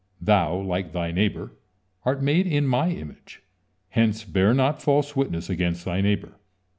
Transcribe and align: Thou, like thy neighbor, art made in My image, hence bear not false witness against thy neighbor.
Thou, 0.19 0.55
like 0.55 0.93
thy 0.93 1.11
neighbor, 1.11 1.51
art 2.05 2.23
made 2.23 2.47
in 2.47 2.65
My 2.65 2.89
image, 2.89 3.43
hence 3.89 4.23
bear 4.23 4.51
not 4.51 4.81
false 4.81 5.15
witness 5.15 5.47
against 5.47 5.85
thy 5.85 6.01
neighbor. 6.01 6.39